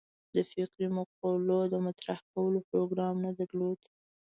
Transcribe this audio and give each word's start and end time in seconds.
د 0.33 0.37
فکري 0.51 0.87
مقولو 0.97 1.57
د 1.73 1.75
مطرح 1.85 2.19
کولو 2.31 2.59
پروګرام 2.69 3.15
نه 3.25 3.31
درلود. 3.39 3.79